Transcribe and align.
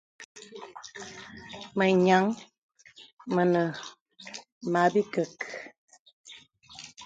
Mə 1.77 1.85
nyāŋ 2.03 2.25
mə 3.33 3.41
nə 3.53 3.61
mə̀ 4.71 4.81
àbìkək. 4.87 5.35